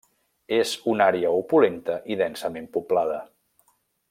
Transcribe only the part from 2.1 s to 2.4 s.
i